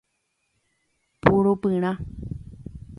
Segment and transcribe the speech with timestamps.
[1.21, 1.93] Purupyrã